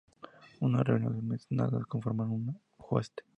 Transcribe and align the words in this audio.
Una 0.61 0.81
reunión 0.81 1.13
de 1.15 1.21
mesnadas 1.21 1.85
conformaban 1.85 2.31
una 2.31 2.55
hueste. 2.79 3.23